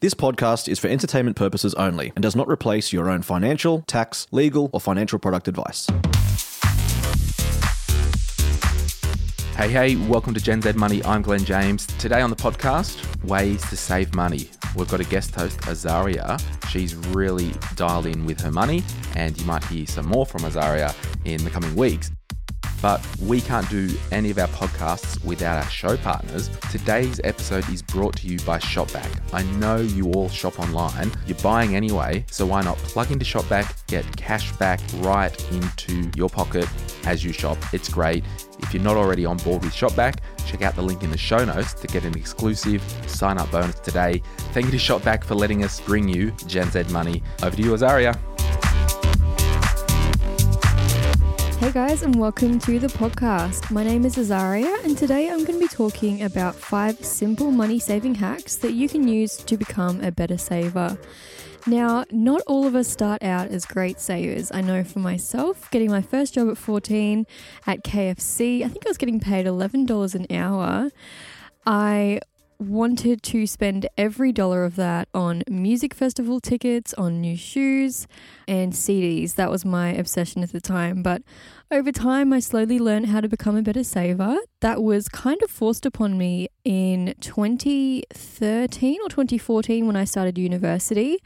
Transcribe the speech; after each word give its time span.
This 0.00 0.14
podcast 0.14 0.68
is 0.68 0.78
for 0.78 0.86
entertainment 0.86 1.36
purposes 1.36 1.74
only 1.74 2.12
and 2.14 2.22
does 2.22 2.36
not 2.36 2.48
replace 2.48 2.92
your 2.92 3.10
own 3.10 3.22
financial, 3.22 3.82
tax, 3.88 4.28
legal, 4.30 4.70
or 4.72 4.80
financial 4.80 5.18
product 5.18 5.48
advice. 5.48 5.88
Hey, 9.56 9.68
hey, 9.68 9.96
welcome 9.96 10.34
to 10.34 10.40
Gen 10.40 10.62
Z 10.62 10.70
Money. 10.74 11.04
I'm 11.04 11.20
Glenn 11.22 11.44
James. 11.44 11.84
Today 11.98 12.20
on 12.20 12.30
the 12.30 12.36
podcast, 12.36 13.02
ways 13.24 13.60
to 13.70 13.76
save 13.76 14.14
money. 14.14 14.48
We've 14.76 14.86
got 14.86 15.00
a 15.00 15.04
guest 15.04 15.34
host, 15.34 15.58
Azaria. 15.62 16.40
She's 16.68 16.94
really 16.94 17.52
dialed 17.74 18.06
in 18.06 18.24
with 18.24 18.40
her 18.42 18.52
money, 18.52 18.84
and 19.16 19.36
you 19.36 19.44
might 19.46 19.64
hear 19.64 19.84
some 19.84 20.06
more 20.06 20.24
from 20.24 20.42
Azaria 20.42 20.94
in 21.24 21.42
the 21.42 21.50
coming 21.50 21.74
weeks. 21.74 22.12
But 22.80 23.04
we 23.20 23.40
can't 23.40 23.68
do 23.68 23.90
any 24.12 24.30
of 24.30 24.38
our 24.38 24.48
podcasts 24.48 25.22
without 25.24 25.62
our 25.62 25.70
show 25.70 25.96
partners. 25.96 26.48
Today's 26.70 27.20
episode 27.24 27.68
is 27.70 27.82
brought 27.82 28.16
to 28.18 28.28
you 28.28 28.38
by 28.40 28.58
Shopback. 28.58 29.08
I 29.32 29.42
know 29.58 29.76
you 29.76 30.12
all 30.12 30.28
shop 30.28 30.60
online, 30.60 31.10
you're 31.26 31.38
buying 31.38 31.74
anyway, 31.74 32.24
so 32.30 32.46
why 32.46 32.62
not 32.62 32.76
plug 32.78 33.10
into 33.10 33.24
Shopback, 33.24 33.74
get 33.86 34.04
cash 34.16 34.52
back 34.56 34.80
right 34.96 35.52
into 35.52 36.10
your 36.16 36.28
pocket 36.28 36.68
as 37.04 37.24
you 37.24 37.32
shop? 37.32 37.58
It's 37.72 37.88
great. 37.88 38.24
If 38.60 38.74
you're 38.74 38.82
not 38.82 38.96
already 38.96 39.24
on 39.24 39.38
board 39.38 39.62
with 39.62 39.72
Shopback, 39.72 40.18
check 40.46 40.62
out 40.62 40.74
the 40.74 40.82
link 40.82 41.02
in 41.02 41.10
the 41.10 41.18
show 41.18 41.44
notes 41.44 41.74
to 41.74 41.86
get 41.86 42.04
an 42.04 42.16
exclusive 42.16 42.82
sign 43.06 43.38
up 43.38 43.50
bonus 43.50 43.78
today. 43.80 44.22
Thank 44.52 44.66
you 44.66 44.72
to 44.72 44.78
Shopback 44.78 45.24
for 45.24 45.34
letting 45.34 45.64
us 45.64 45.80
bring 45.80 46.08
you 46.08 46.32
Gen 46.46 46.70
Z 46.70 46.84
money. 46.90 47.22
Over 47.42 47.56
to 47.56 47.62
you, 47.62 47.70
Azaria. 47.72 48.18
Hey 51.58 51.72
guys, 51.72 52.04
and 52.04 52.14
welcome 52.14 52.60
to 52.60 52.78
the 52.78 52.86
podcast. 52.86 53.72
My 53.72 53.82
name 53.82 54.04
is 54.04 54.14
Azaria, 54.14 54.84
and 54.84 54.96
today 54.96 55.28
I'm 55.28 55.44
going 55.44 55.58
to 55.58 55.66
be 55.66 55.66
talking 55.66 56.22
about 56.22 56.54
five 56.54 57.04
simple 57.04 57.50
money 57.50 57.80
saving 57.80 58.14
hacks 58.14 58.54
that 58.58 58.74
you 58.74 58.88
can 58.88 59.08
use 59.08 59.36
to 59.38 59.56
become 59.56 60.00
a 60.00 60.12
better 60.12 60.38
saver. 60.38 60.96
Now, 61.66 62.04
not 62.12 62.42
all 62.46 62.64
of 62.64 62.76
us 62.76 62.86
start 62.86 63.24
out 63.24 63.48
as 63.48 63.66
great 63.66 63.98
savers. 63.98 64.52
I 64.54 64.60
know 64.60 64.84
for 64.84 65.00
myself, 65.00 65.68
getting 65.72 65.90
my 65.90 66.00
first 66.00 66.34
job 66.34 66.48
at 66.48 66.58
14 66.58 67.26
at 67.66 67.82
KFC, 67.82 68.64
I 68.64 68.68
think 68.68 68.86
I 68.86 68.90
was 68.90 68.96
getting 68.96 69.18
paid 69.18 69.44
$11 69.44 70.14
an 70.14 70.26
hour. 70.30 70.90
I 71.66 72.20
wanted 72.58 73.22
to 73.22 73.46
spend 73.46 73.88
every 73.96 74.32
dollar 74.32 74.64
of 74.64 74.76
that 74.76 75.08
on 75.14 75.42
music 75.48 75.94
festival 75.94 76.40
tickets, 76.40 76.92
on 76.94 77.20
new 77.20 77.36
shoes, 77.36 78.06
and 78.46 78.72
CDs. 78.72 79.34
That 79.34 79.50
was 79.50 79.64
my 79.64 79.90
obsession 79.90 80.42
at 80.42 80.52
the 80.52 80.60
time. 80.60 81.02
But 81.02 81.22
over 81.70 81.92
time, 81.92 82.32
I 82.32 82.40
slowly 82.40 82.78
learned 82.78 83.06
how 83.06 83.20
to 83.20 83.28
become 83.28 83.54
a 83.56 83.62
better 83.62 83.84
saver. 83.84 84.38
That 84.60 84.82
was 84.82 85.08
kind 85.08 85.42
of 85.42 85.50
forced 85.50 85.84
upon 85.84 86.16
me 86.16 86.48
in 86.64 87.14
2013 87.20 88.98
or 89.02 89.08
2014 89.08 89.86
when 89.86 89.94
I 89.94 90.04
started 90.04 90.38
university. 90.38 91.18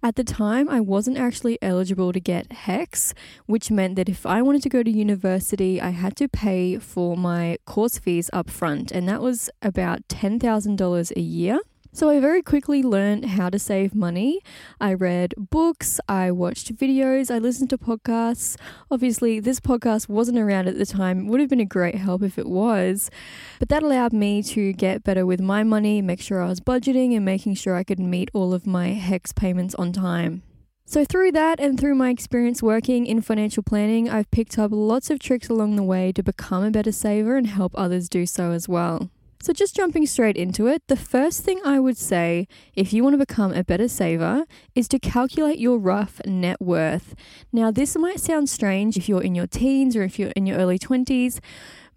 At 0.00 0.14
the 0.14 0.22
time, 0.22 0.68
I 0.68 0.80
wasn't 0.80 1.18
actually 1.18 1.58
eligible 1.60 2.12
to 2.12 2.20
get 2.20 2.48
HECS, 2.50 3.12
which 3.46 3.72
meant 3.72 3.96
that 3.96 4.08
if 4.08 4.24
I 4.24 4.40
wanted 4.40 4.62
to 4.62 4.68
go 4.68 4.84
to 4.84 4.90
university, 4.90 5.80
I 5.80 5.90
had 5.90 6.16
to 6.18 6.28
pay 6.28 6.78
for 6.78 7.16
my 7.16 7.58
course 7.64 7.98
fees 7.98 8.30
up 8.32 8.50
front, 8.50 8.92
and 8.92 9.08
that 9.08 9.20
was 9.20 9.50
about 9.62 10.06
$10,000 10.06 11.16
a 11.16 11.20
year. 11.20 11.58
So 11.92 12.10
I 12.10 12.20
very 12.20 12.42
quickly 12.42 12.82
learned 12.82 13.24
how 13.24 13.48
to 13.48 13.58
save 13.58 13.94
money. 13.94 14.40
I 14.80 14.94
read 14.94 15.34
books, 15.36 16.00
I 16.08 16.30
watched 16.30 16.76
videos, 16.76 17.34
I 17.34 17.38
listened 17.38 17.70
to 17.70 17.78
podcasts. 17.78 18.56
Obviously, 18.90 19.40
this 19.40 19.58
podcast 19.58 20.08
wasn't 20.08 20.38
around 20.38 20.68
at 20.68 20.78
the 20.78 20.86
time. 20.86 21.20
It 21.20 21.30
would 21.30 21.40
have 21.40 21.48
been 21.48 21.60
a 21.60 21.64
great 21.64 21.96
help 21.96 22.22
if 22.22 22.38
it 22.38 22.46
was. 22.46 23.10
But 23.58 23.70
that 23.70 23.82
allowed 23.82 24.12
me 24.12 24.42
to 24.44 24.72
get 24.74 25.02
better 25.02 25.24
with 25.24 25.40
my 25.40 25.64
money, 25.64 26.02
make 26.02 26.20
sure 26.20 26.42
I 26.42 26.48
was 26.48 26.60
budgeting 26.60 27.16
and 27.16 27.24
making 27.24 27.54
sure 27.54 27.74
I 27.74 27.84
could 27.84 27.98
meet 27.98 28.30
all 28.34 28.52
of 28.52 28.66
my 28.66 28.94
HECS 28.94 29.34
payments 29.34 29.74
on 29.76 29.92
time. 29.92 30.42
So, 30.84 31.04
through 31.04 31.32
that 31.32 31.60
and 31.60 31.78
through 31.78 31.96
my 31.96 32.10
experience 32.10 32.62
working 32.62 33.06
in 33.06 33.20
financial 33.20 33.62
planning, 33.62 34.08
I've 34.08 34.30
picked 34.30 34.58
up 34.58 34.70
lots 34.72 35.10
of 35.10 35.18
tricks 35.18 35.48
along 35.48 35.76
the 35.76 35.82
way 35.82 36.12
to 36.12 36.22
become 36.22 36.64
a 36.64 36.70
better 36.70 36.92
saver 36.92 37.36
and 37.36 37.46
help 37.46 37.72
others 37.74 38.08
do 38.08 38.24
so 38.24 38.52
as 38.52 38.68
well. 38.68 39.10
So, 39.40 39.52
just 39.52 39.76
jumping 39.76 40.04
straight 40.06 40.36
into 40.36 40.66
it, 40.66 40.82
the 40.88 40.96
first 40.96 41.44
thing 41.44 41.60
I 41.64 41.78
would 41.78 41.96
say 41.96 42.48
if 42.74 42.92
you 42.92 43.04
want 43.04 43.14
to 43.14 43.18
become 43.18 43.52
a 43.52 43.62
better 43.62 43.86
saver 43.86 44.44
is 44.74 44.88
to 44.88 44.98
calculate 44.98 45.60
your 45.60 45.78
rough 45.78 46.20
net 46.26 46.60
worth. 46.60 47.14
Now, 47.52 47.70
this 47.70 47.96
might 47.96 48.18
sound 48.18 48.48
strange 48.48 48.96
if 48.96 49.08
you're 49.08 49.22
in 49.22 49.36
your 49.36 49.46
teens 49.46 49.94
or 49.94 50.02
if 50.02 50.18
you're 50.18 50.32
in 50.34 50.46
your 50.46 50.58
early 50.58 50.78
20s. 50.78 51.38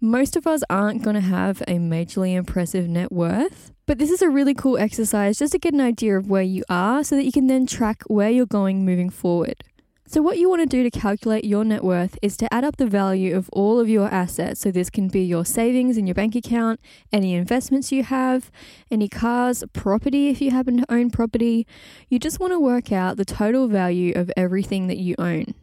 Most 0.00 0.36
of 0.36 0.46
us 0.46 0.62
aren't 0.70 1.02
going 1.02 1.14
to 1.14 1.20
have 1.20 1.62
a 1.62 1.78
majorly 1.78 2.34
impressive 2.34 2.88
net 2.88 3.10
worth. 3.10 3.72
But 3.86 3.98
this 3.98 4.10
is 4.10 4.22
a 4.22 4.30
really 4.30 4.54
cool 4.54 4.78
exercise 4.78 5.38
just 5.38 5.52
to 5.52 5.58
get 5.58 5.74
an 5.74 5.80
idea 5.80 6.16
of 6.16 6.28
where 6.28 6.42
you 6.42 6.62
are 6.68 7.02
so 7.02 7.16
that 7.16 7.24
you 7.24 7.32
can 7.32 7.48
then 7.48 7.66
track 7.66 8.02
where 8.06 8.30
you're 8.30 8.46
going 8.46 8.84
moving 8.84 9.10
forward. 9.10 9.64
So, 10.12 10.20
what 10.20 10.36
you 10.36 10.50
want 10.50 10.60
to 10.60 10.66
do 10.66 10.82
to 10.82 10.90
calculate 10.90 11.42
your 11.42 11.64
net 11.64 11.82
worth 11.82 12.18
is 12.20 12.36
to 12.36 12.52
add 12.52 12.64
up 12.64 12.76
the 12.76 12.86
value 12.86 13.34
of 13.34 13.48
all 13.50 13.80
of 13.80 13.88
your 13.88 14.08
assets. 14.08 14.60
So, 14.60 14.70
this 14.70 14.90
can 14.90 15.08
be 15.08 15.22
your 15.22 15.46
savings 15.46 15.96
in 15.96 16.06
your 16.06 16.12
bank 16.12 16.34
account, 16.34 16.80
any 17.10 17.32
investments 17.32 17.90
you 17.90 18.02
have, 18.02 18.50
any 18.90 19.08
cars, 19.08 19.64
property 19.72 20.28
if 20.28 20.42
you 20.42 20.50
happen 20.50 20.76
to 20.76 20.92
own 20.92 21.08
property. 21.08 21.66
You 22.10 22.18
just 22.18 22.40
want 22.40 22.52
to 22.52 22.60
work 22.60 22.92
out 22.92 23.16
the 23.16 23.24
total 23.24 23.68
value 23.68 24.12
of 24.14 24.30
everything 24.36 24.86
that 24.88 24.98
you 24.98 25.14
own. 25.18 25.54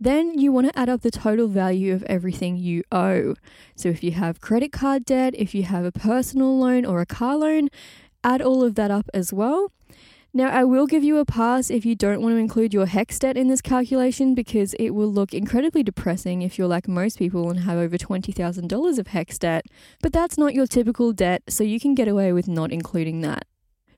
Then 0.00 0.38
you 0.38 0.52
want 0.52 0.72
to 0.72 0.78
add 0.78 0.88
up 0.88 1.02
the 1.02 1.10
total 1.10 1.46
value 1.46 1.92
of 1.92 2.02
everything 2.04 2.56
you 2.56 2.84
owe. 2.90 3.34
So, 3.76 3.90
if 3.90 4.02
you 4.02 4.12
have 4.12 4.40
credit 4.40 4.72
card 4.72 5.04
debt, 5.04 5.34
if 5.36 5.54
you 5.54 5.64
have 5.64 5.84
a 5.84 5.92
personal 5.92 6.58
loan 6.58 6.86
or 6.86 7.02
a 7.02 7.06
car 7.06 7.36
loan, 7.36 7.68
add 8.24 8.40
all 8.40 8.64
of 8.64 8.74
that 8.76 8.90
up 8.90 9.10
as 9.12 9.34
well. 9.34 9.70
Now, 10.34 10.48
I 10.48 10.64
will 10.64 10.86
give 10.86 11.04
you 11.04 11.18
a 11.18 11.26
pass 11.26 11.68
if 11.68 11.84
you 11.84 11.94
don't 11.94 12.22
want 12.22 12.32
to 12.32 12.38
include 12.38 12.72
your 12.72 12.86
HECS 12.86 13.18
debt 13.18 13.36
in 13.36 13.48
this 13.48 13.60
calculation 13.60 14.34
because 14.34 14.72
it 14.74 14.90
will 14.90 15.12
look 15.12 15.34
incredibly 15.34 15.82
depressing 15.82 16.40
if 16.40 16.56
you're 16.56 16.66
like 16.66 16.88
most 16.88 17.18
people 17.18 17.50
and 17.50 17.60
have 17.60 17.76
over 17.76 17.98
$20,000 17.98 18.98
of 18.98 19.08
HECS 19.08 19.38
debt. 19.38 19.66
But 20.00 20.14
that's 20.14 20.38
not 20.38 20.54
your 20.54 20.66
typical 20.66 21.12
debt, 21.12 21.42
so 21.50 21.62
you 21.62 21.78
can 21.78 21.94
get 21.94 22.08
away 22.08 22.32
with 22.32 22.48
not 22.48 22.72
including 22.72 23.20
that. 23.20 23.44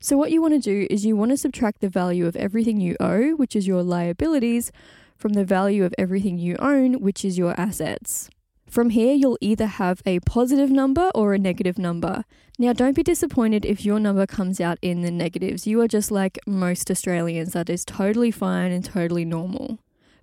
So, 0.00 0.16
what 0.16 0.32
you 0.32 0.42
want 0.42 0.54
to 0.54 0.58
do 0.58 0.88
is 0.90 1.06
you 1.06 1.14
want 1.14 1.30
to 1.30 1.36
subtract 1.36 1.80
the 1.80 1.88
value 1.88 2.26
of 2.26 2.34
everything 2.34 2.80
you 2.80 2.96
owe, 2.98 3.36
which 3.36 3.54
is 3.54 3.68
your 3.68 3.84
liabilities, 3.84 4.72
from 5.16 5.34
the 5.34 5.44
value 5.44 5.84
of 5.84 5.94
everything 5.96 6.36
you 6.36 6.56
own, 6.58 6.94
which 6.94 7.24
is 7.24 7.38
your 7.38 7.58
assets. 7.58 8.28
From 8.74 8.90
here, 8.90 9.14
you'll 9.14 9.38
either 9.40 9.66
have 9.66 10.02
a 10.04 10.18
positive 10.18 10.68
number 10.68 11.12
or 11.14 11.32
a 11.32 11.38
negative 11.38 11.78
number. 11.78 12.24
Now, 12.58 12.72
don't 12.72 12.96
be 12.96 13.04
disappointed 13.04 13.64
if 13.64 13.84
your 13.84 14.00
number 14.00 14.26
comes 14.26 14.60
out 14.60 14.78
in 14.82 15.02
the 15.02 15.12
negatives. 15.12 15.64
You 15.64 15.80
are 15.80 15.86
just 15.86 16.10
like 16.10 16.40
most 16.44 16.90
Australians, 16.90 17.52
that 17.52 17.70
is 17.70 17.84
totally 17.84 18.32
fine 18.32 18.72
and 18.72 18.84
totally 18.84 19.24
normal. 19.24 19.78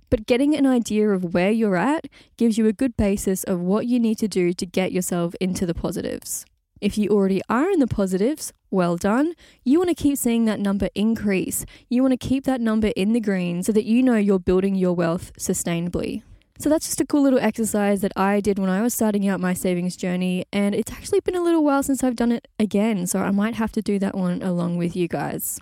But 0.10 0.26
getting 0.26 0.54
an 0.54 0.66
idea 0.66 1.12
of 1.12 1.34
where 1.34 1.50
you're 1.50 1.78
at 1.78 2.08
gives 2.36 2.58
you 2.58 2.68
a 2.68 2.74
good 2.74 2.98
basis 2.98 3.46
of 3.46 3.62
what 3.62 3.86
you 3.86 4.02
need 4.02 4.18
to 4.18 4.28
do 4.28 4.52
to 4.52 4.66
get 4.66 4.92
yourself 4.92 5.34
into 5.40 5.66
the 5.66 5.74
positives. 5.74 6.46
If 6.82 6.98
you 6.98 7.08
already 7.12 7.42
are 7.48 7.70
in 7.70 7.80
the 7.80 7.88
positives, 7.88 8.52
well 8.70 8.98
done. 8.98 9.34
You 9.64 9.78
want 9.80 9.92
to 9.92 10.04
keep 10.04 10.18
seeing 10.18 10.44
that 10.44 10.60
number 10.60 10.90
increase. 10.94 11.66
You 11.88 12.02
want 12.02 12.20
to 12.20 12.28
keep 12.28 12.44
that 12.44 12.60
number 12.60 12.92
in 12.98 13.14
the 13.14 13.22
green 13.22 13.64
so 13.64 13.72
that 13.72 13.86
you 13.86 14.04
know 14.04 14.18
you're 14.18 14.40
building 14.40 14.76
your 14.76 14.92
wealth 14.92 15.32
sustainably. 15.40 16.24
So 16.62 16.70
that's 16.70 16.86
just 16.86 17.02
a 17.02 17.08
cool 17.08 17.24
little 17.24 17.40
exercise 17.40 18.02
that 18.02 18.12
I 18.16 18.40
did 18.40 18.60
when 18.60 18.70
I 18.70 18.84
was 18.84 18.94
starting 18.94 19.28
out 19.28 19.40
my 19.40 19.56
savings 19.56 19.96
journey, 19.96 20.46
and 20.54 20.76
it's 20.76 20.92
actually 20.92 21.20
been 21.22 21.36
a 21.36 21.42
little 21.42 21.64
while 21.64 21.82
since 21.82 22.04
I've 22.04 22.16
done 22.16 22.32
it 22.32 22.48
again, 22.60 23.08
so 23.08 23.18
I 23.18 23.32
might 23.32 23.56
have 23.56 23.72
to 23.72 23.82
do 23.82 23.98
that 23.98 24.14
one 24.14 24.44
along 24.44 24.78
with 24.78 24.96
you 24.96 25.08
guys. 25.08 25.60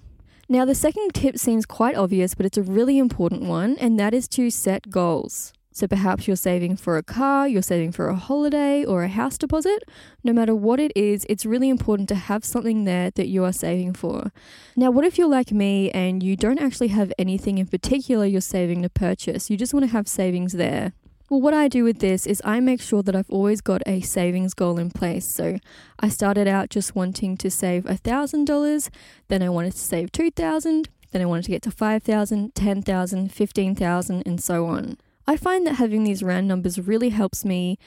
Now, 0.50 0.66
the 0.66 0.76
second 0.76 1.14
tip 1.14 1.38
seems 1.38 1.66
quite 1.66 1.96
obvious, 1.96 2.36
but 2.36 2.46
it's 2.46 2.58
a 2.58 2.64
really 2.64 2.98
important 2.98 3.44
one, 3.44 3.78
and 3.78 3.98
that 3.98 4.14
is 4.14 4.28
to 4.28 4.50
set 4.50 4.90
goals. 4.90 5.54
So 5.72 5.88
perhaps 5.88 6.28
you're 6.28 6.36
saving 6.36 6.78
for 6.78 6.98
a 6.98 7.04
car, 7.04 7.48
you're 7.48 7.62
saving 7.62 7.92
for 7.92 8.10
a 8.10 8.16
holiday 8.16 8.84
or 8.84 9.04
a 9.04 9.08
house 9.08 9.38
deposit. 9.38 9.84
No 10.24 10.34
matter 10.34 10.56
what 10.56 10.80
it 10.80 10.92
is, 10.96 11.26
it's 11.30 11.46
really 11.46 11.70
important 11.70 12.10
to 12.10 12.16
have 12.16 12.44
something 12.44 12.86
there 12.86 13.12
that 13.12 13.28
you 13.28 13.44
are 13.44 13.54
saving 13.54 13.94
for. 13.94 14.32
Now, 14.76 14.92
what 14.92 15.06
if 15.06 15.18
you're 15.18 15.28
like 15.28 15.52
me 15.52 15.92
and 15.92 16.24
you 16.24 16.36
don't 16.36 16.60
actually 16.60 16.90
have 16.90 17.14
anything 17.20 17.58
in 17.58 17.68
particular 17.68 18.26
you're 18.26 18.42
saving 18.42 18.82
to 18.82 18.90
purchase? 18.90 19.50
You 19.50 19.58
just 19.58 19.74
want 19.74 19.86
to 19.86 19.92
have 19.92 20.08
savings 20.08 20.54
there. 20.54 20.94
Well, 21.30 21.42
what 21.42 21.54
I 21.54 21.68
do 21.68 21.84
with 21.84 22.00
this 22.00 22.26
is 22.26 22.42
I 22.44 22.60
make 22.60 22.82
sure 22.82 23.04
that 23.04 23.16
I've 23.16 23.30
always 23.30 23.62
got 23.62 23.84
a 23.86 24.02
savings 24.02 24.56
goal 24.56 24.80
in 24.80 24.90
place. 24.90 25.28
So 25.32 25.60
I 26.00 26.10
started 26.10 26.48
out 26.48 26.72
just 26.72 26.96
wanting 26.96 27.38
to 27.38 27.52
save 27.52 27.84
$1,000, 27.84 28.90
then 29.28 29.44
I 29.44 29.50
wanted 29.50 29.74
to 29.74 29.78
save 29.78 30.12
2000 30.12 30.90
then 31.12 31.22
I 31.22 31.26
wanted 31.26 31.46
to 31.46 31.52
get 31.52 31.62
to 31.64 31.72
5,000, 31.72 32.56
10,000, 32.56 33.32
15,000 33.32 34.24
and 34.26 34.44
so 34.44 34.66
on. 34.68 34.98
I 35.30 35.38
find 35.38 35.68
that 35.68 35.76
having 35.76 36.06
these 36.06 36.24
round 36.24 36.48
numbers 36.48 36.80
really 36.80 37.10
helps 37.10 37.46
me 37.46 37.78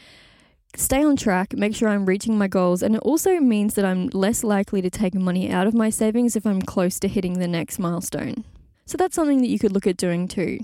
stay 0.76 1.02
on 1.02 1.16
track, 1.16 1.54
make 1.54 1.74
sure 1.74 1.88
I'm 1.88 2.06
reaching 2.06 2.38
my 2.38 2.46
goals, 2.46 2.84
and 2.84 2.94
it 2.94 3.02
also 3.02 3.40
means 3.40 3.74
that 3.74 3.84
I'm 3.84 4.06
less 4.12 4.44
likely 4.44 4.80
to 4.80 4.88
take 4.88 5.12
money 5.12 5.50
out 5.50 5.66
of 5.66 5.74
my 5.74 5.90
savings 5.90 6.36
if 6.36 6.46
I'm 6.46 6.62
close 6.62 7.00
to 7.00 7.08
hitting 7.08 7.40
the 7.40 7.48
next 7.48 7.80
milestone. 7.80 8.44
So 8.86 8.96
that's 8.96 9.16
something 9.16 9.40
that 9.40 9.48
you 9.48 9.58
could 9.58 9.72
look 9.72 9.88
at 9.88 9.96
doing 9.96 10.28
too. 10.28 10.60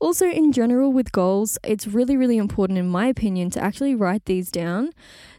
Also, 0.00 0.26
in 0.26 0.50
general, 0.50 0.92
with 0.92 1.12
goals, 1.12 1.56
it's 1.62 1.86
really, 1.86 2.16
really 2.16 2.36
important, 2.36 2.80
in 2.80 2.88
my 2.88 3.06
opinion, 3.06 3.50
to 3.50 3.62
actually 3.62 3.94
write 3.94 4.24
these 4.24 4.50
down. 4.50 4.90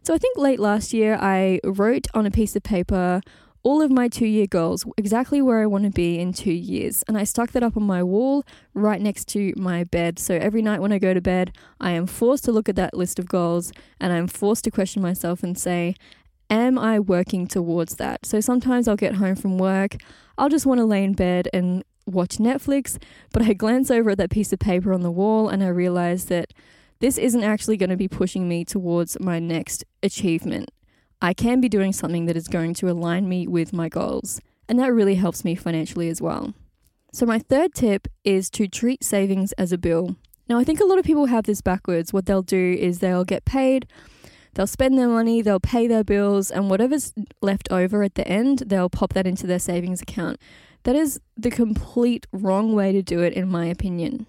So, 0.03 0.13
I 0.13 0.17
think 0.17 0.37
late 0.37 0.61
last 0.61 0.93
year, 0.93 1.17
I 1.19 1.59
wrote 1.65 2.07
on 2.13 2.25
a 2.25 2.31
piece 2.31 2.55
of 2.55 2.63
paper 2.63 3.19
all 3.63 3.81
of 3.81 3.91
my 3.91 4.07
two 4.07 4.25
year 4.25 4.47
goals, 4.47 4.85
exactly 4.97 5.41
where 5.41 5.61
I 5.61 5.65
want 5.65 5.83
to 5.83 5.89
be 5.89 6.19
in 6.19 6.33
two 6.33 6.53
years. 6.53 7.03
And 7.07 7.17
I 7.17 7.23
stuck 7.23 7.51
that 7.51 7.63
up 7.63 7.75
on 7.75 7.83
my 7.83 8.01
wall 8.01 8.45
right 8.73 9.01
next 9.01 9.27
to 9.29 9.53
my 9.57 9.83
bed. 9.83 10.17
So 10.19 10.35
every 10.35 10.61
night 10.61 10.81
when 10.81 10.91
I 10.91 10.99
go 10.99 11.13
to 11.13 11.21
bed, 11.21 11.55
I 11.79 11.91
am 11.91 12.07
forced 12.07 12.45
to 12.45 12.51
look 12.51 12.69
at 12.69 12.75
that 12.77 12.93
list 12.93 13.19
of 13.19 13.27
goals 13.27 13.71
and 13.99 14.13
I'm 14.13 14.27
forced 14.27 14.63
to 14.65 14.71
question 14.71 15.01
myself 15.01 15.43
and 15.43 15.57
say, 15.57 15.95
Am 16.49 16.79
I 16.79 16.99
working 16.99 17.47
towards 17.47 17.97
that? 17.97 18.25
So 18.25 18.39
sometimes 18.39 18.87
I'll 18.87 18.95
get 18.95 19.15
home 19.15 19.35
from 19.35 19.59
work, 19.59 19.97
I'll 20.37 20.49
just 20.49 20.65
want 20.65 20.79
to 20.79 20.85
lay 20.85 21.03
in 21.03 21.13
bed 21.13 21.47
and 21.53 21.83
watch 22.07 22.37
Netflix, 22.37 22.97
but 23.31 23.43
I 23.43 23.53
glance 23.53 23.91
over 23.91 24.11
at 24.11 24.17
that 24.17 24.31
piece 24.31 24.51
of 24.51 24.57
paper 24.57 24.93
on 24.93 25.01
the 25.01 25.11
wall 25.11 25.49
and 25.49 25.63
I 25.63 25.67
realize 25.67 26.25
that 26.25 26.53
this 26.99 27.17
isn't 27.17 27.43
actually 27.43 27.77
going 27.77 27.91
to 27.91 27.97
be 27.97 28.07
pushing 28.07 28.47
me 28.47 28.65
towards 28.65 29.19
my 29.19 29.39
next 29.39 29.85
achievement. 30.01 30.71
I 31.21 31.33
can 31.33 31.59
be 31.59 31.67
doing 31.67 31.91
something 31.91 32.27
that 32.27 32.37
is 32.37 32.47
going 32.47 32.73
to 32.75 32.89
align 32.89 33.27
me 33.27 33.45
with 33.45 33.73
my 33.73 33.89
goals, 33.89 34.39
and 34.69 34.79
that 34.79 34.93
really 34.93 35.15
helps 35.15 35.43
me 35.43 35.53
financially 35.53 36.09
as 36.09 36.21
well. 36.21 36.53
So, 37.11 37.25
my 37.25 37.39
third 37.39 37.73
tip 37.73 38.07
is 38.23 38.49
to 38.51 38.67
treat 38.67 39.03
savings 39.03 39.51
as 39.53 39.71
a 39.73 39.77
bill. 39.77 40.15
Now, 40.47 40.59
I 40.59 40.63
think 40.63 40.79
a 40.79 40.85
lot 40.85 40.97
of 40.97 41.05
people 41.05 41.25
have 41.25 41.45
this 41.45 41.61
backwards. 41.61 42.13
What 42.13 42.25
they'll 42.25 42.41
do 42.41 42.75
is 42.79 42.99
they'll 42.99 43.25
get 43.25 43.43
paid, 43.43 43.85
they'll 44.53 44.67
spend 44.67 44.97
their 44.97 45.09
money, 45.09 45.41
they'll 45.41 45.59
pay 45.59 45.87
their 45.87 46.03
bills, 46.03 46.49
and 46.51 46.69
whatever's 46.69 47.13
left 47.41 47.67
over 47.69 48.01
at 48.03 48.15
the 48.15 48.27
end, 48.27 48.63
they'll 48.67 48.89
pop 48.89 49.13
that 49.13 49.27
into 49.27 49.45
their 49.45 49.59
savings 49.59 50.01
account. 50.01 50.39
That 50.83 50.95
is 50.95 51.19
the 51.35 51.51
complete 51.51 52.27
wrong 52.31 52.73
way 52.73 52.93
to 52.93 53.01
do 53.01 53.19
it, 53.21 53.33
in 53.33 53.49
my 53.49 53.65
opinion. 53.65 54.25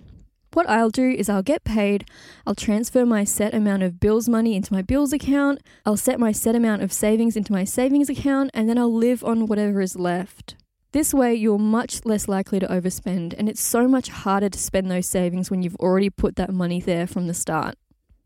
What 0.53 0.69
I'll 0.69 0.91
do 0.91 1.09
is 1.09 1.29
I'll 1.29 1.45
get 1.45 1.63
paid, 1.63 2.07
I'll 2.45 2.57
transfer 2.57 3.07
my 3.07 3.23
set 3.23 3.55
amount 3.55 3.85
of 3.85 4.01
bills 4.01 4.29
money 4.29 4.57
into 4.57 4.73
my 4.73 4.83
bills 4.83 5.13
account, 5.13 5.61
I'll 5.87 5.97
set 5.97 6.19
my 6.19 6.33
set 6.33 6.57
amount 6.57 6.83
of 6.83 6.93
savings 6.93 7.37
into 7.37 7.53
my 7.53 7.63
savings 7.63 8.09
account, 8.09 8.51
and 8.53 8.69
then 8.69 8.77
I'll 8.77 8.93
live 8.93 9.23
on 9.23 9.47
whatever 9.47 9.81
is 9.81 9.95
left. 9.95 10.57
This 10.91 11.15
way, 11.15 11.37
you're 11.37 11.57
much 11.57 12.05
less 12.05 12.27
likely 12.27 12.59
to 12.59 12.67
overspend, 12.67 13.33
and 13.39 13.49
it's 13.49 13.63
so 13.63 13.87
much 13.87 14.09
harder 14.09 14.49
to 14.49 14.59
spend 14.59 14.91
those 14.91 15.07
savings 15.07 15.53
when 15.53 15.63
you've 15.63 15.77
already 15.77 16.11
put 16.11 16.35
that 16.35 16.53
money 16.53 16.81
there 16.81 17.07
from 17.07 17.29
the 17.29 17.35
start. 17.35 17.77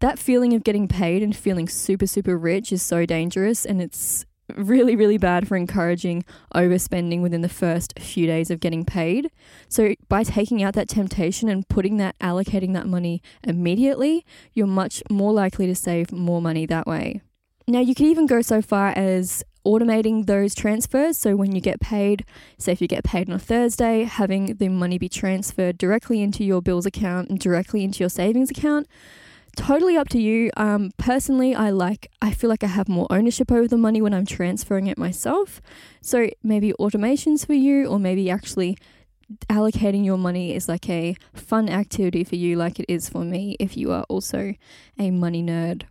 That 0.01 0.19
feeling 0.19 0.55
of 0.55 0.65
getting 0.65 0.89
paid 0.89 1.23
and 1.23 1.37
feeling 1.37 1.69
super, 1.69 2.07
super 2.07 2.39
rich 2.39 2.73
is 2.73 2.83
so 2.83 3.05
dangerous, 3.05 3.67
and 3.67 3.83
it's 3.83 4.25
really, 4.57 4.97
really 4.97 5.19
bad 5.19 5.49
for 5.49 5.57
encouraging 5.57 6.25
overspending 6.55 7.23
within 7.23 7.41
the 7.41 7.49
first 7.49 7.99
few 7.99 8.27
days 8.27 8.51
of 8.51 8.61
getting 8.61 8.85
paid. 8.85 9.31
So, 9.69 9.95
by 10.09 10.23
taking 10.23 10.63
out 10.63 10.75
that 10.75 10.89
temptation 10.89 11.49
and 11.49 11.69
putting 11.69 11.97
that, 11.99 12.19
allocating 12.19 12.73
that 12.75 12.87
money 12.87 13.23
immediately, 13.43 14.25
you're 14.53 14.67
much 14.67 15.03
more 15.11 15.33
likely 15.33 15.67
to 15.67 15.75
save 15.75 16.13
more 16.13 16.43
money 16.43 16.67
that 16.67 16.87
way. 16.87 17.23
Now, 17.67 17.81
you 17.81 17.95
can 17.95 18.07
even 18.07 18.27
go 18.27 18.43
so 18.43 18.61
far 18.61 18.89
as 18.91 19.43
automating 19.67 20.27
those 20.27 20.55
transfers. 20.55 21.17
So, 21.17 21.37
when 21.37 21.55
you 21.55 21.61
get 21.61 21.81
paid, 21.81 22.25
say 22.59 22.73
if 22.73 22.83
you 22.83 22.89
get 22.89 23.05
paid 23.05 23.29
on 23.31 23.37
a 23.37 23.39
Thursday, 23.39 24.05
having 24.05 24.57
the 24.57 24.69
money 24.69 24.99
be 24.99 25.09
transferred 25.09 25.79
directly 25.79 26.23
into 26.23 26.45
your 26.45 26.61
bills 26.61 26.87
account 26.87 27.31
and 27.31 27.39
directly 27.39 27.83
into 27.83 28.01
your 28.01 28.11
savings 28.11 28.51
account 28.51 28.87
totally 29.55 29.97
up 29.97 30.09
to 30.11 30.21
you. 30.21 30.51
Um, 30.57 30.91
personally, 30.99 31.55
I 31.55 31.71
like, 31.71 32.11
I 32.21 32.33
feel 32.33 32.51
like 32.51 32.65
I 32.65 32.69
have 32.69 32.89
more 32.89 33.07
ownership 33.11 33.51
over 33.51 33.67
the 33.69 33.79
money 33.79 34.01
when 34.03 34.15
I'm 34.15 34.27
transferring 34.27 34.87
it 34.87 34.99
myself. 34.99 35.61
So 36.01 36.29
maybe 36.43 36.73
automations 36.79 37.47
for 37.47 37.55
you, 37.55 37.87
or 37.87 37.99
maybe 37.99 38.31
actually 38.31 38.77
allocating 39.49 40.05
your 40.05 40.19
money 40.19 40.55
is 40.55 40.69
like 40.69 40.89
a 40.89 41.17
fun 41.33 41.69
activity 41.69 42.25
for 42.25 42.37
you, 42.37 42.57
like 42.57 42.79
it 42.79 42.87
is 42.89 43.09
for 43.09 43.25
me 43.25 43.57
if 43.59 43.77
you 43.77 43.91
are 43.93 44.05
also 44.09 44.55
a 44.99 45.11
money 45.11 45.43
nerd. 45.43 45.85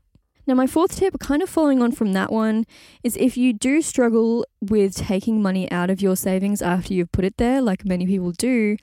Now, 0.45 0.56
my 0.56 0.68
fourth 0.68 0.98
tip, 0.98 1.19
kind 1.19 1.42
of 1.42 1.50
following 1.50 1.81
on 1.81 1.94
from 1.94 2.12
that 2.13 2.31
one, 2.31 2.65
is 3.01 3.15
if 3.15 3.38
you 3.38 3.54
do 3.54 3.81
struggle 3.81 4.45
with 4.62 4.95
taking 4.95 5.42
money 5.42 5.71
out 5.71 5.89
of 5.89 6.01
your 6.01 6.18
savings 6.18 6.62
after 6.62 6.94
you've 6.94 7.13
put 7.13 7.24
it 7.24 7.38
there, 7.38 7.62
like 7.62 7.86
many 7.86 8.06
people 8.06 8.31
do, 8.31 8.75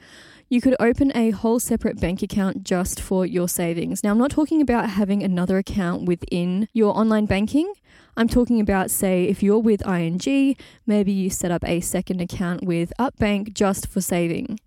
you 0.50 0.60
could 0.60 0.74
open 0.80 1.12
a 1.16 1.30
whole 1.30 1.60
separate 1.60 2.00
bank 2.00 2.24
account 2.24 2.64
just 2.64 3.00
for 3.00 3.24
your 3.24 3.48
savings. 3.48 4.02
Now, 4.02 4.10
I'm 4.10 4.18
not 4.18 4.32
talking 4.32 4.60
about 4.60 4.90
having 4.90 5.22
another 5.22 5.58
account 5.58 6.06
within 6.06 6.68
your 6.72 6.98
online 6.98 7.26
banking. 7.26 7.72
I'm 8.16 8.26
talking 8.26 8.60
about, 8.60 8.90
say, 8.90 9.26
if 9.26 9.44
you're 9.44 9.60
with 9.60 9.86
ING, 9.86 10.56
maybe 10.88 11.12
you 11.12 11.30
set 11.30 11.52
up 11.52 11.62
a 11.64 11.78
second 11.80 12.20
account 12.20 12.64
with 12.64 12.92
UpBank 12.98 13.54
just 13.54 13.86
for 13.86 14.00
saving. 14.00 14.58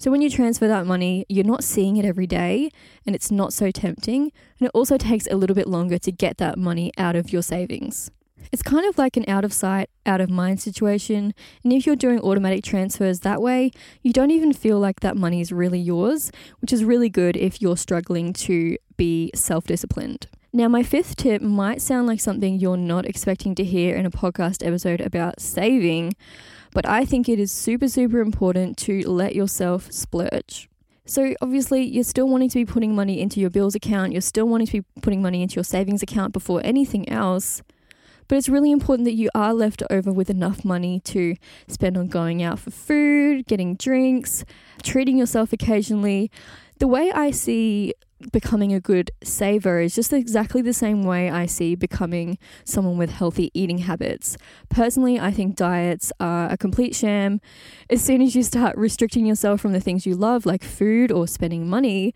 So 0.00 0.10
when 0.10 0.22
you 0.22 0.30
transfer 0.30 0.68
that 0.68 0.86
money, 0.86 1.26
you're 1.28 1.44
not 1.44 1.62
seeing 1.62 1.98
it 1.98 2.06
every 2.06 2.26
day 2.26 2.70
and 3.04 3.14
it's 3.14 3.30
not 3.30 3.52
so 3.52 3.70
tempting. 3.70 4.32
And 4.58 4.68
it 4.68 4.70
also 4.72 4.96
takes 4.96 5.26
a 5.26 5.36
little 5.36 5.54
bit 5.54 5.66
longer 5.66 5.98
to 5.98 6.12
get 6.12 6.38
that 6.38 6.58
money 6.58 6.92
out 6.96 7.14
of 7.14 7.30
your 7.30 7.42
savings. 7.42 8.10
It's 8.52 8.62
kind 8.62 8.86
of 8.86 8.98
like 8.98 9.16
an 9.16 9.24
out 9.28 9.44
of 9.44 9.52
sight, 9.52 9.90
out 10.04 10.20
of 10.20 10.30
mind 10.30 10.60
situation. 10.60 11.34
And 11.62 11.72
if 11.72 11.86
you're 11.86 11.96
doing 11.96 12.20
automatic 12.20 12.64
transfers 12.64 13.20
that 13.20 13.42
way, 13.42 13.70
you 14.02 14.12
don't 14.12 14.30
even 14.30 14.52
feel 14.52 14.78
like 14.78 15.00
that 15.00 15.16
money 15.16 15.40
is 15.40 15.52
really 15.52 15.80
yours, 15.80 16.30
which 16.60 16.72
is 16.72 16.84
really 16.84 17.08
good 17.08 17.36
if 17.36 17.60
you're 17.60 17.76
struggling 17.76 18.32
to 18.34 18.76
be 18.96 19.30
self 19.34 19.66
disciplined. 19.66 20.28
Now, 20.52 20.68
my 20.68 20.82
fifth 20.82 21.16
tip 21.16 21.42
might 21.42 21.82
sound 21.82 22.06
like 22.06 22.18
something 22.18 22.58
you're 22.58 22.78
not 22.78 23.04
expecting 23.04 23.54
to 23.56 23.64
hear 23.64 23.94
in 23.94 24.06
a 24.06 24.10
podcast 24.10 24.66
episode 24.66 25.02
about 25.02 25.38
saving, 25.38 26.14
but 26.72 26.88
I 26.88 27.04
think 27.04 27.28
it 27.28 27.38
is 27.38 27.52
super, 27.52 27.88
super 27.88 28.20
important 28.20 28.78
to 28.78 29.02
let 29.02 29.34
yourself 29.34 29.92
splurge. 29.92 30.70
So, 31.04 31.34
obviously, 31.42 31.82
you're 31.82 32.04
still 32.04 32.26
wanting 32.26 32.48
to 32.48 32.58
be 32.58 32.64
putting 32.64 32.94
money 32.94 33.20
into 33.20 33.38
your 33.38 33.50
bills 33.50 33.74
account, 33.74 34.12
you're 34.12 34.22
still 34.22 34.48
wanting 34.48 34.66
to 34.68 34.80
be 34.80 34.86
putting 35.02 35.20
money 35.20 35.42
into 35.42 35.56
your 35.56 35.64
savings 35.64 36.02
account 36.02 36.32
before 36.32 36.62
anything 36.64 37.06
else. 37.08 37.62
But 38.28 38.38
it's 38.38 38.48
really 38.48 38.70
important 38.70 39.06
that 39.06 39.14
you 39.14 39.30
are 39.34 39.54
left 39.54 39.82
over 39.90 40.12
with 40.12 40.30
enough 40.30 40.64
money 40.64 41.00
to 41.00 41.36
spend 41.68 41.96
on 41.96 42.08
going 42.08 42.42
out 42.42 42.58
for 42.58 42.70
food, 42.70 43.46
getting 43.46 43.76
drinks, 43.76 44.44
treating 44.82 45.18
yourself 45.18 45.52
occasionally. 45.52 46.30
The 46.78 46.88
way 46.88 47.12
I 47.12 47.30
see 47.30 47.94
becoming 48.32 48.72
a 48.72 48.80
good 48.80 49.10
saver 49.22 49.80
is 49.80 49.94
just 49.94 50.12
exactly 50.12 50.62
the 50.62 50.72
same 50.72 51.02
way 51.02 51.30
I 51.30 51.46
see 51.46 51.74
becoming 51.74 52.38
someone 52.64 52.96
with 52.96 53.10
healthy 53.10 53.50
eating 53.54 53.78
habits. 53.78 54.36
Personally, 54.68 55.20
I 55.20 55.30
think 55.30 55.54
diets 55.54 56.12
are 56.18 56.50
a 56.50 56.56
complete 56.56 56.94
sham. 56.94 57.40
As 57.90 58.02
soon 58.02 58.22
as 58.22 58.34
you 58.34 58.42
start 58.42 58.76
restricting 58.76 59.26
yourself 59.26 59.60
from 59.60 59.72
the 59.72 59.80
things 59.80 60.06
you 60.06 60.14
love, 60.14 60.46
like 60.46 60.64
food 60.64 61.12
or 61.12 61.28
spending 61.28 61.68
money, 61.68 62.14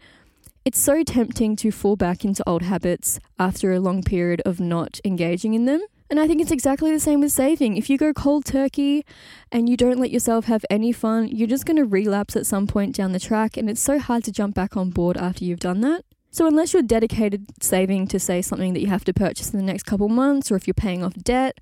it's 0.64 0.78
so 0.80 1.02
tempting 1.02 1.56
to 1.56 1.70
fall 1.70 1.96
back 1.96 2.24
into 2.24 2.42
old 2.46 2.62
habits 2.62 3.18
after 3.38 3.72
a 3.72 3.80
long 3.80 4.02
period 4.02 4.42
of 4.44 4.60
not 4.60 5.00
engaging 5.04 5.54
in 5.54 5.64
them. 5.64 5.80
And 6.10 6.18
I 6.18 6.26
think 6.26 6.42
it's 6.42 6.50
exactly 6.50 6.90
the 6.90 6.98
same 6.98 7.20
with 7.20 7.30
saving. 7.30 7.76
If 7.76 7.88
you 7.88 7.96
go 7.96 8.12
cold 8.12 8.44
turkey 8.44 9.06
and 9.52 9.68
you 9.68 9.76
don't 9.76 10.00
let 10.00 10.10
yourself 10.10 10.46
have 10.46 10.64
any 10.68 10.90
fun, 10.90 11.28
you're 11.28 11.46
just 11.46 11.66
going 11.66 11.76
to 11.76 11.84
relapse 11.84 12.34
at 12.34 12.46
some 12.46 12.66
point 12.66 12.96
down 12.96 13.12
the 13.12 13.20
track, 13.20 13.56
and 13.56 13.70
it's 13.70 13.80
so 13.80 14.00
hard 14.00 14.24
to 14.24 14.32
jump 14.32 14.56
back 14.56 14.76
on 14.76 14.90
board 14.90 15.16
after 15.16 15.44
you've 15.44 15.60
done 15.60 15.82
that. 15.82 16.04
So, 16.32 16.48
unless 16.48 16.72
you're 16.72 16.82
dedicated 16.82 17.46
saving 17.62 18.08
to, 18.08 18.18
say, 18.18 18.42
something 18.42 18.72
that 18.74 18.80
you 18.80 18.88
have 18.88 19.04
to 19.04 19.12
purchase 19.12 19.52
in 19.52 19.58
the 19.60 19.64
next 19.64 19.84
couple 19.84 20.08
months, 20.08 20.50
or 20.50 20.56
if 20.56 20.66
you're 20.66 20.74
paying 20.74 21.04
off 21.04 21.14
debt, 21.14 21.58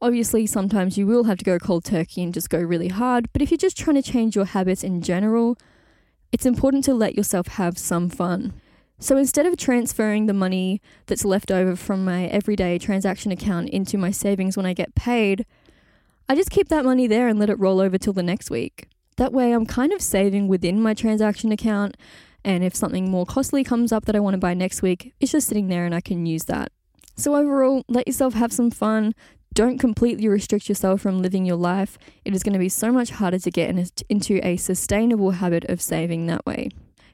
obviously 0.00 0.46
sometimes 0.46 0.96
you 0.96 1.06
will 1.06 1.24
have 1.24 1.38
to 1.38 1.44
go 1.44 1.58
cold 1.58 1.84
turkey 1.84 2.22
and 2.22 2.32
just 2.32 2.48
go 2.48 2.58
really 2.60 2.88
hard. 2.88 3.32
But 3.32 3.42
if 3.42 3.50
you're 3.50 3.58
just 3.58 3.76
trying 3.76 4.00
to 4.00 4.02
change 4.02 4.36
your 4.36 4.46
habits 4.46 4.84
in 4.84 5.02
general, 5.02 5.58
it's 6.30 6.46
important 6.46 6.84
to 6.84 6.94
let 6.94 7.16
yourself 7.16 7.48
have 7.48 7.76
some 7.76 8.08
fun. 8.08 8.52
So 9.02 9.16
instead 9.16 9.46
of 9.46 9.56
transferring 9.56 10.26
the 10.26 10.34
money 10.34 10.82
that's 11.06 11.24
left 11.24 11.50
over 11.50 11.74
from 11.74 12.04
my 12.04 12.26
everyday 12.26 12.78
transaction 12.78 13.32
account 13.32 13.70
into 13.70 13.96
my 13.96 14.10
savings 14.10 14.58
when 14.58 14.66
I 14.66 14.74
get 14.74 14.94
paid, 14.94 15.46
I 16.28 16.34
just 16.34 16.50
keep 16.50 16.68
that 16.68 16.84
money 16.84 17.06
there 17.06 17.26
and 17.26 17.38
let 17.38 17.48
it 17.48 17.58
roll 17.58 17.80
over 17.80 17.96
till 17.96 18.12
the 18.12 18.22
next 18.22 18.50
week. 18.50 18.88
That 19.16 19.32
way, 19.32 19.52
I'm 19.52 19.64
kind 19.64 19.94
of 19.94 20.02
saving 20.02 20.48
within 20.48 20.82
my 20.82 20.92
transaction 20.92 21.50
account, 21.50 21.96
and 22.44 22.62
if 22.62 22.74
something 22.74 23.10
more 23.10 23.24
costly 23.24 23.64
comes 23.64 23.90
up 23.90 24.04
that 24.04 24.14
I 24.14 24.20
want 24.20 24.34
to 24.34 24.38
buy 24.38 24.52
next 24.52 24.82
week, 24.82 25.14
it's 25.18 25.32
just 25.32 25.48
sitting 25.48 25.68
there 25.68 25.86
and 25.86 25.94
I 25.94 26.02
can 26.02 26.26
use 26.26 26.44
that. 26.44 26.70
So, 27.16 27.34
overall, 27.34 27.84
let 27.88 28.06
yourself 28.06 28.34
have 28.34 28.52
some 28.52 28.70
fun. 28.70 29.14
Don't 29.54 29.78
completely 29.78 30.28
restrict 30.28 30.68
yourself 30.68 31.00
from 31.00 31.22
living 31.22 31.46
your 31.46 31.56
life. 31.56 31.98
It 32.24 32.34
is 32.34 32.42
going 32.42 32.52
to 32.52 32.58
be 32.58 32.68
so 32.68 32.92
much 32.92 33.10
harder 33.10 33.38
to 33.38 33.50
get 33.50 33.74
into 34.08 34.46
a 34.46 34.56
sustainable 34.56 35.32
habit 35.32 35.64
of 35.64 35.80
saving 35.80 36.26
that 36.26 36.44
way. 36.44 36.68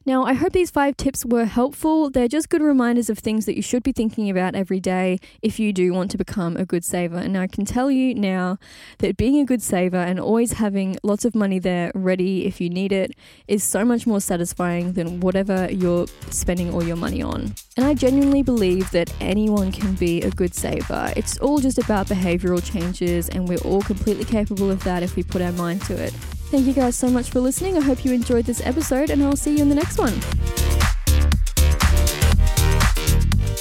Now, 0.07 0.23
I 0.23 0.35
hope 0.35 0.53
these 0.53 0.71
five 0.71 0.97
tips 0.97 1.27
were 1.27 1.47
helpful. 1.47 2.11
They're 2.11 2.29
just 2.29 2.49
good 2.49 2.63
reminders 2.63 3.11
of 3.11 3.19
things 3.19 3.45
that 3.47 3.57
you 3.57 3.63
should 3.63 3.83
be 3.83 3.91
thinking 3.91 4.31
about 4.31 4.55
every 4.55 4.79
day 4.79 5.19
if 5.43 5.59
you 5.59 5.73
do 5.73 5.93
want 5.93 6.13
to 6.13 6.17
become 6.17 6.57
a 6.57 6.65
good 6.65 6.85
saver. 6.85 7.17
And 7.17 7.37
I 7.37 7.49
can 7.49 7.65
tell 7.65 7.91
you 7.91 8.15
now 8.15 8.59
that 8.99 9.17
being 9.17 9.41
a 9.41 9.45
good 9.45 9.61
saver 9.61 9.97
and 9.97 10.21
always 10.21 10.53
having 10.53 10.97
lots 11.03 11.25
of 11.25 11.35
money 11.35 11.59
there 11.59 11.91
ready 11.93 12.47
if 12.47 12.61
you 12.61 12.71
need 12.71 12.93
it 12.93 13.17
is 13.49 13.65
so 13.65 13.85
much 13.85 14.07
more 14.07 14.21
satisfying 14.21 14.93
than 14.93 15.19
whatever 15.19 15.69
you're 15.73 16.07
spending 16.31 16.73
all 16.73 16.85
your 16.85 16.95
money 16.95 17.21
on. 17.21 17.57
And 17.77 17.85
I 17.85 17.95
genuinely 17.95 18.45
believe 18.45 18.89
that 18.93 19.13
anyone 19.21 19.73
can 19.73 19.97
be 19.97 20.23
a 20.23 20.31
good 20.31 20.55
saver. 20.55 21.13
It's 21.17 21.37
all 21.39 21.59
just 21.59 21.79
about 21.79 22.07
behavioral 22.07 22.65
changes, 22.65 23.29
and 23.29 23.49
we're 23.49 23.59
all 23.65 23.83
completely 23.83 24.25
capable 24.25 24.71
of 24.71 24.85
that 24.85 25.03
if 25.03 25.17
we 25.17 25.25
put 25.25 25.43
our 25.43 25.53
mind 25.53 25.83
to 25.87 25.95
it. 25.95 26.15
Thank 26.49 26.67
you 26.67 26.73
guys 26.73 26.95
so 26.95 27.09
much 27.09 27.31
for 27.31 27.41
listening. 27.41 27.77
I 27.77 27.81
hope 27.81 28.05
you 28.05 28.13
enjoyed 28.13 28.45
this 28.45 28.65
episode, 28.65 29.11
and 29.11 29.21
I'll 29.21 29.37
see 29.37 29.57
you 29.57 29.63
in 29.63 29.69
the 29.69 29.75
next 29.75 29.99
one. 29.99 30.15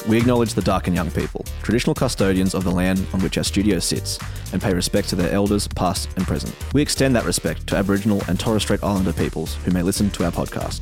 We 0.07 0.19
acknowledge 0.19 0.53
the 0.53 0.61
Darkinjung 0.61 1.13
people, 1.15 1.43
traditional 1.63 1.95
custodians 1.95 2.53
of 2.53 2.63
the 2.63 2.69
land 2.69 3.03
on 3.11 3.21
which 3.21 3.39
our 3.39 3.43
studio 3.43 3.79
sits, 3.79 4.19
and 4.53 4.61
pay 4.61 4.71
respect 4.71 5.09
to 5.09 5.15
their 5.15 5.31
elders, 5.31 5.67
past 5.67 6.09
and 6.15 6.27
present. 6.27 6.55
We 6.75 6.81
extend 6.83 7.15
that 7.15 7.25
respect 7.25 7.65
to 7.67 7.75
Aboriginal 7.75 8.21
and 8.27 8.39
Torres 8.39 8.61
Strait 8.61 8.83
Islander 8.83 9.13
peoples 9.13 9.55
who 9.65 9.71
may 9.71 9.81
listen 9.81 10.11
to 10.11 10.25
our 10.25 10.31
podcast. 10.31 10.81